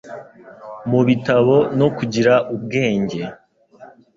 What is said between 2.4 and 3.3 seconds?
ubwenge,”